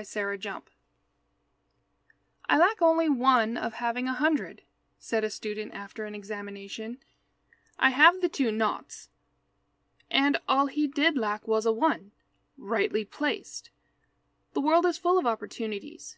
[0.00, 0.70] OPPORTUNITY
[2.48, 4.62] "I lack only one of having a hundred,"
[5.00, 6.98] said a student after an examination;
[7.80, 9.08] "I have the two naughts."
[10.08, 12.12] And all he did lack was a one,
[12.56, 13.70] rightly placed.
[14.52, 16.16] The world is full of opportunities.